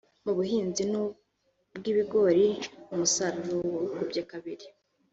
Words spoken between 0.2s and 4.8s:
Mu buhinzi bw’ibigori umusaruro wikubye kabiri